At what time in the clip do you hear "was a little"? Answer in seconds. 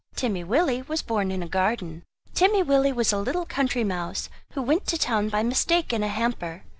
2.91-3.45